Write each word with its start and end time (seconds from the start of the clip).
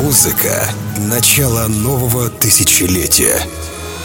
Музыка— 0.00 0.66
начало 0.96 1.66
нового 1.68 2.30
тысячелетия. 2.30 3.38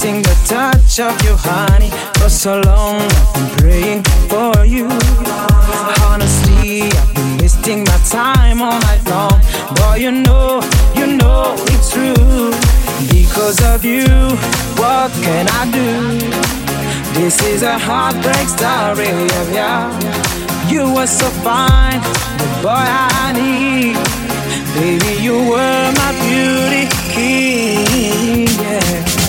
Missing 0.00 0.22
the 0.22 0.36
touch 0.46 0.98
of 0.98 1.12
you, 1.24 1.36
honey. 1.36 1.90
For 2.18 2.30
so 2.30 2.60
long, 2.62 2.96
I've 2.96 3.34
been 3.34 3.48
praying 3.58 4.02
for 4.30 4.64
you. 4.64 4.88
Honestly, 6.08 6.82
I've 6.84 7.14
been 7.14 7.36
wasting 7.36 7.84
my 7.84 7.98
time 8.08 8.62
all 8.62 8.80
night 8.80 9.04
long. 9.10 9.36
Boy, 9.76 9.96
you 9.96 10.10
know, 10.10 10.62
you 10.96 11.06
know 11.18 11.54
it's 11.72 11.92
true. 11.92 12.50
Because 13.12 13.60
of 13.74 13.84
you, 13.84 14.06
what 14.80 15.12
can 15.20 15.46
I 15.60 15.70
do? 15.70 16.18
This 17.20 17.42
is 17.42 17.62
a 17.62 17.78
heartbreak 17.78 18.48
story, 18.48 19.12
yeah, 19.32 19.58
yeah. 19.58 20.70
You 20.70 20.94
were 20.94 21.06
so 21.06 21.28
fine, 21.44 22.00
the 22.40 22.48
boy 22.62 22.86
I 23.20 23.32
need. 23.36 23.96
Baby, 24.74 25.22
you 25.22 25.36
were 25.50 25.92
my 26.00 26.10
beauty 26.24 26.88
king, 27.12 28.46
yeah. 28.64 29.19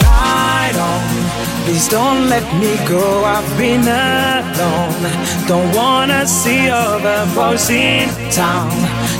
Please 1.65 1.87
don't 1.87 2.27
let 2.27 2.43
me 2.59 2.75
go. 2.87 3.23
I've 3.23 3.57
been 3.57 3.81
alone. 3.81 5.03
Don't 5.47 5.73
wanna 5.75 6.27
see 6.27 6.69
other 6.69 7.25
boys 7.35 7.69
in 7.69 8.09
town. 8.31 8.71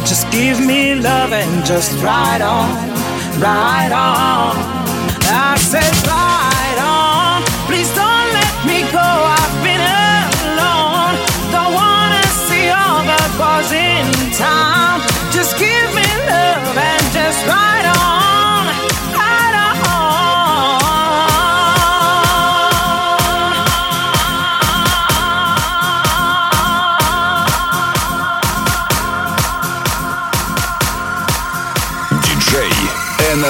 Just 0.05 0.29
give 0.31 0.60
me 0.60 0.95
love 0.95 1.31
and 1.33 1.65
just 1.65 1.91
ride 2.03 2.41
on, 2.41 2.69
ride 3.39 3.93
on. 3.93 4.55
I 5.24 5.55
said, 5.71 5.93
ride 6.07 6.79
on, 6.81 7.43
please 7.69 7.91
don't 7.95 8.29
let 8.39 8.55
me 8.65 8.79
go. 8.91 9.07
I've 9.39 9.57
been 9.67 9.83
alone. 10.10 11.15
Don't 11.55 11.74
wanna 11.74 12.24
see 12.48 12.67
other 12.69 13.24
boys 13.41 13.71
in 13.71 14.05
town. 14.33 15.01
Just 15.31 15.57
give 15.57 15.89
me 15.95 16.07
love 16.27 16.77
and 16.77 17.03
just 17.13 17.48
ride 17.48 17.70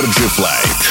Energy 0.01 0.27
Flight. 0.29 0.90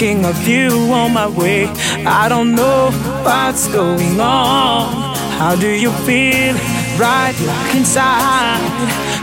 Thinking 0.00 0.24
of 0.24 0.48
you 0.48 0.70
on 0.94 1.12
my 1.12 1.28
way. 1.28 1.66
I 2.06 2.26
don't 2.30 2.54
know 2.54 2.90
what's 3.22 3.68
going 3.68 4.18
on. 4.18 5.14
How 5.38 5.54
do 5.56 5.68
you 5.68 5.90
feel 6.06 6.54
right 6.98 7.36
like 7.44 7.74
inside? 7.76 8.60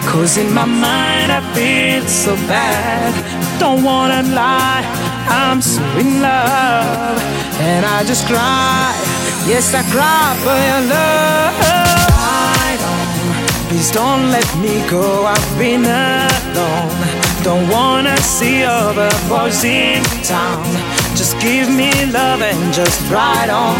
Cause 0.05 0.37
in 0.37 0.53
my 0.53 0.65
mind, 0.65 1.31
I 1.31 1.41
feel 1.55 2.03
so 2.07 2.35
bad. 2.47 3.11
Don't 3.59 3.83
wanna 3.83 4.21
lie, 4.21 4.83
I'm 5.29 5.61
so 5.61 5.81
in 5.97 6.21
love. 6.21 7.17
And 7.59 7.83
I 7.83 8.03
just 8.03 8.27
cry. 8.27 8.93
Yes, 9.47 9.73
I 9.73 9.81
cry 9.93 10.27
for 10.43 10.57
your 10.69 10.81
love. 10.93 11.57
Please 13.67 13.91
don't 13.91 14.29
let 14.31 14.49
me 14.57 14.87
go. 14.89 15.25
I've 15.25 15.57
been 15.57 15.85
alone. 15.85 17.16
Don't 17.47 17.69
wanna 17.69 18.17
see 18.17 18.65
other 18.65 19.09
boys 19.29 19.63
in 19.63 20.03
town. 20.21 20.61
Just 21.15 21.39
give 21.39 21.69
me 21.69 21.89
love 22.11 22.41
and 22.41 22.73
just 22.73 22.99
ride 23.09 23.49
on, 23.49 23.77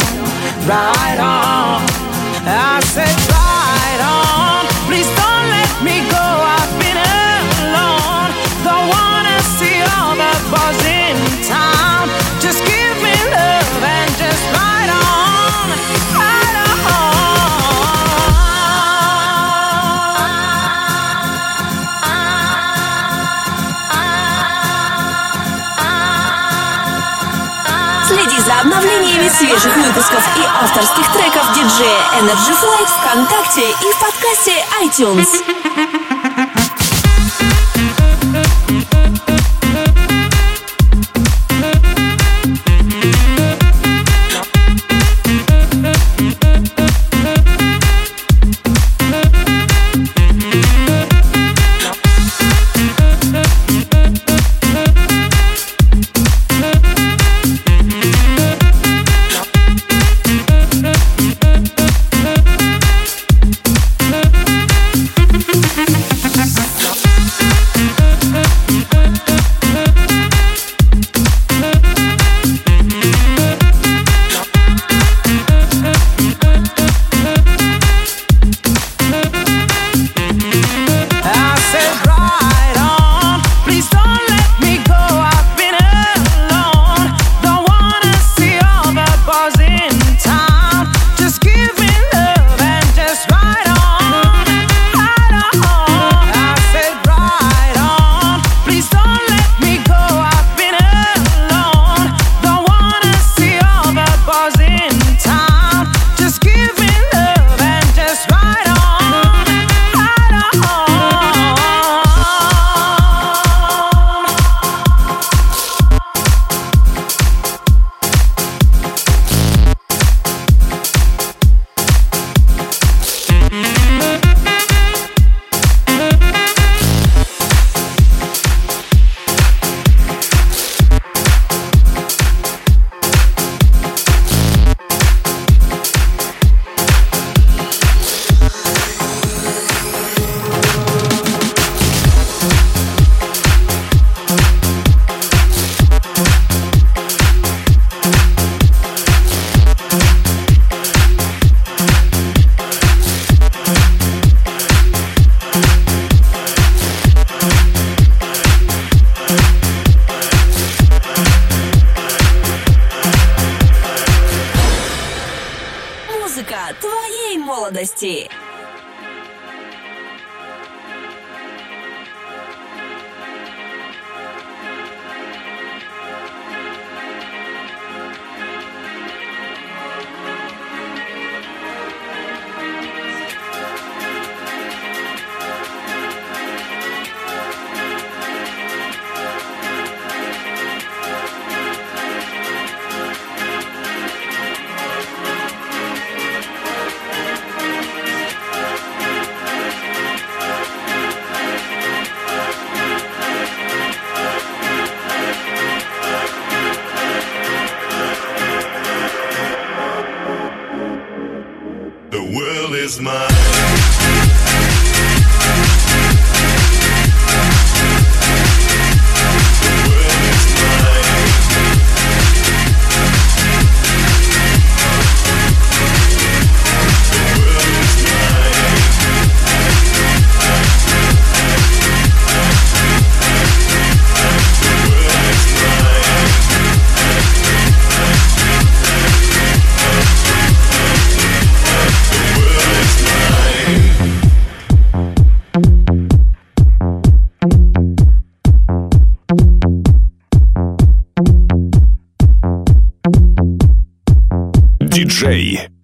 ride 0.66 1.20
on. 1.20 1.82
I 2.46 2.80
said 2.94 3.14
ride 3.28 4.00
on. 4.00 4.64
Please 4.88 5.10
don't 5.20 5.48
let 5.56 5.72
me 5.84 6.00
go. 6.08 6.26
I've 6.56 6.74
been 6.80 6.96
alone. 7.68 8.32
Don't 8.64 8.88
wanna 8.88 9.36
see 9.58 9.76
the 9.84 10.32
boys 10.50 10.84
in 10.86 11.16
town. 11.46 11.77
Свежих 29.38 29.76
выпусков 29.76 30.24
и 30.36 30.42
авторских 30.60 31.12
треков 31.12 31.52
диджея 31.54 32.00
Energy 32.20 32.54
Flight 32.60 32.88
ВКонтакте 33.00 33.70
и 33.70 33.92
в 33.92 34.00
подкасте 34.00 34.64
iTunes. 34.82 36.17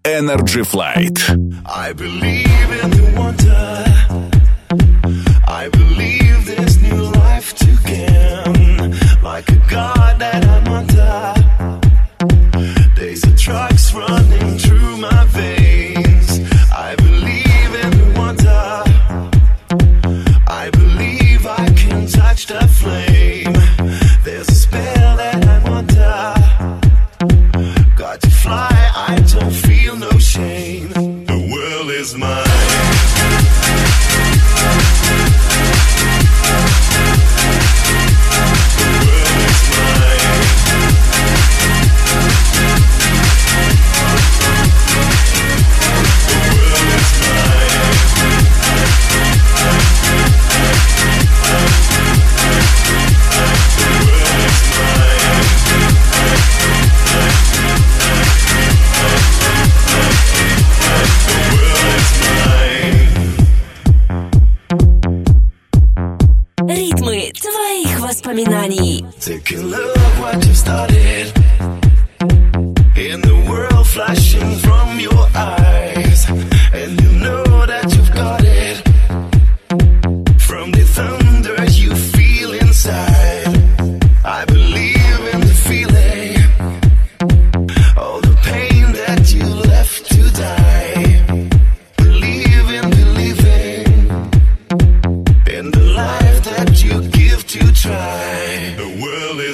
Energy 0.07 0.64
Flight. 0.64 1.18
I 1.66 1.92
believe 1.92 2.63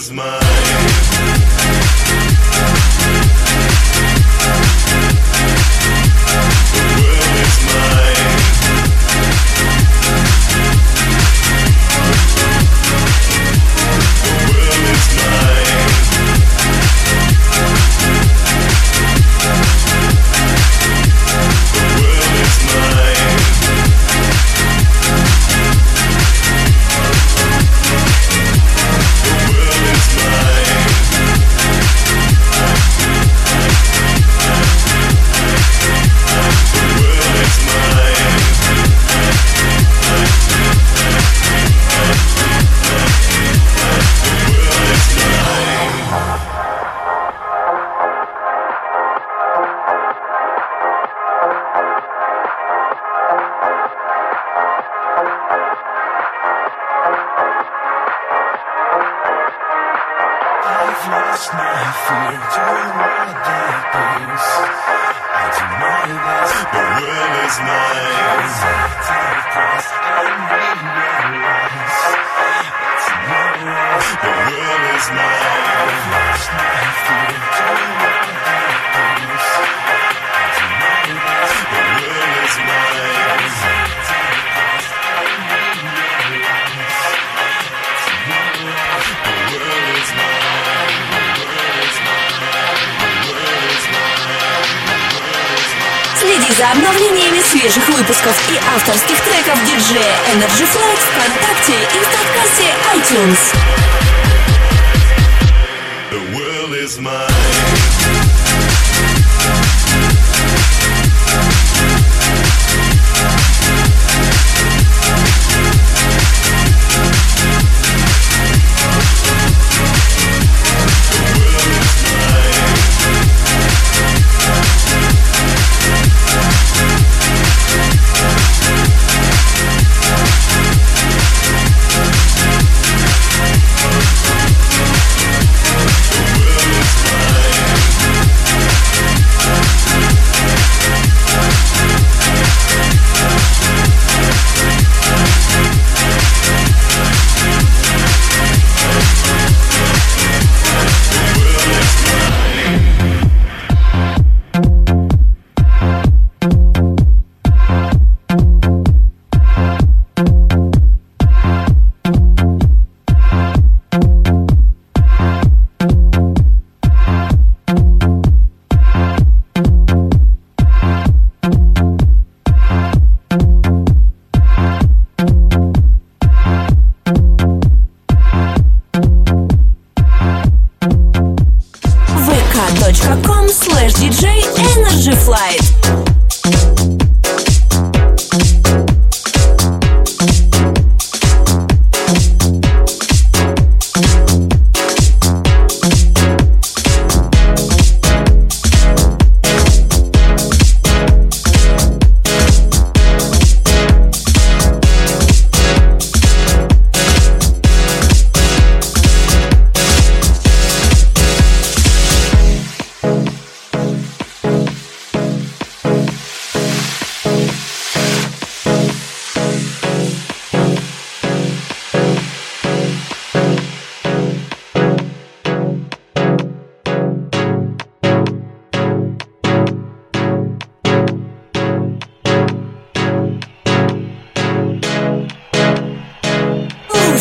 is 0.00 0.10
mine. 0.10 0.39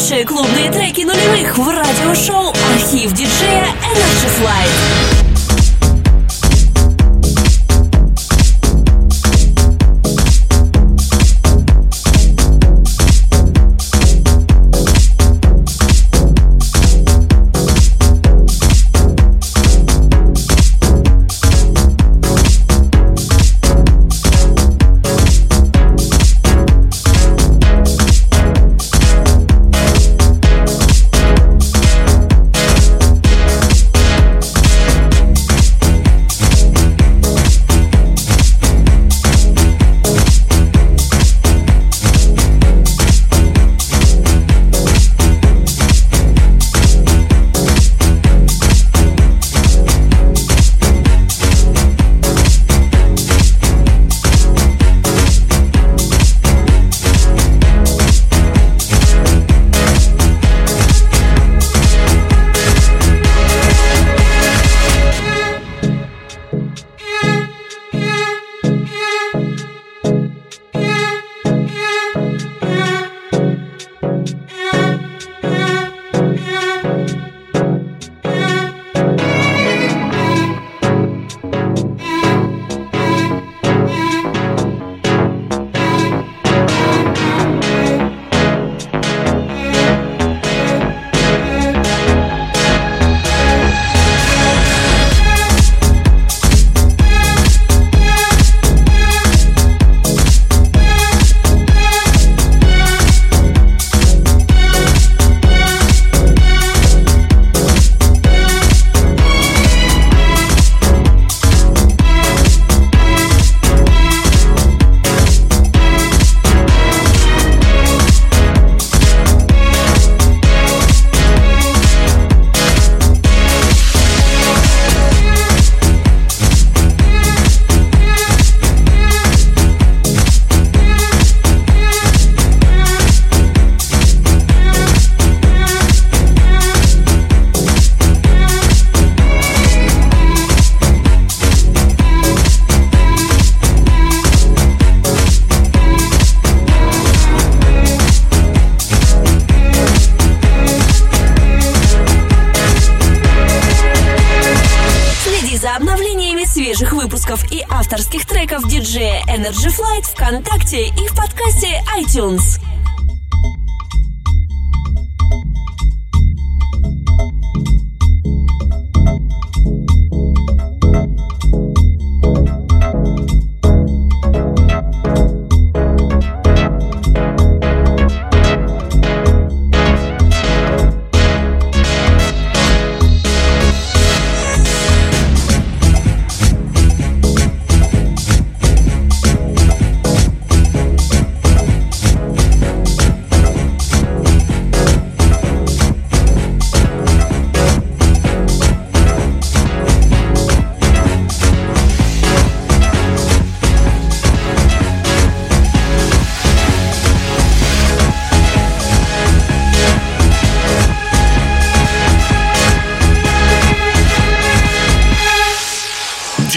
Лучшие 0.10 0.26
клубные 0.26 0.72
треки 0.72 1.02
нулевых 1.02 1.56
в 1.56 1.70
радиошоу 1.70 2.52
«Архив 2.74 3.12
диджея 3.12 3.68
Energy 3.84 4.28
Flight». 4.42 5.29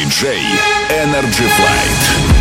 диджей 0.05 0.43
Energy 0.89 1.47
Flight. 1.47 2.32